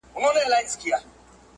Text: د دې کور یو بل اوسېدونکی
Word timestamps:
د 0.03 0.03
دې 0.03 0.07
کور 0.15 0.35
یو 0.39 0.45
بل 0.47 0.53
اوسېدونکی 0.57 0.89